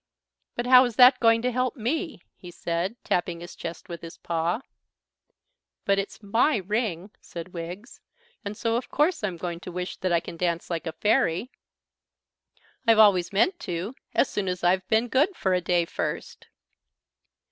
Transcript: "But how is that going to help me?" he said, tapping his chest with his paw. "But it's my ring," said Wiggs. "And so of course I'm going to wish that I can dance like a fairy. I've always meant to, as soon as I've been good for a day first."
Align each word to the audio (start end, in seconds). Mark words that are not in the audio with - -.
"But 0.55 0.65
how 0.65 0.83
is 0.85 0.95
that 0.95 1.19
going 1.19 1.43
to 1.43 1.51
help 1.51 1.75
me?" 1.75 2.23
he 2.35 2.49
said, 2.49 2.95
tapping 3.03 3.39
his 3.39 3.55
chest 3.55 3.87
with 3.87 4.01
his 4.01 4.17
paw. 4.17 4.61
"But 5.85 5.99
it's 5.99 6.23
my 6.23 6.57
ring," 6.57 7.11
said 7.21 7.53
Wiggs. 7.53 8.01
"And 8.43 8.57
so 8.57 8.77
of 8.77 8.89
course 8.89 9.23
I'm 9.23 9.37
going 9.37 9.59
to 9.59 9.71
wish 9.71 9.97
that 9.97 10.11
I 10.11 10.19
can 10.19 10.37
dance 10.37 10.71
like 10.71 10.87
a 10.87 10.91
fairy. 10.93 11.51
I've 12.87 12.97
always 12.97 13.31
meant 13.31 13.59
to, 13.59 13.93
as 14.15 14.27
soon 14.27 14.47
as 14.47 14.63
I've 14.63 14.87
been 14.87 15.07
good 15.07 15.35
for 15.37 15.53
a 15.53 15.61
day 15.61 15.85
first." 15.85 16.47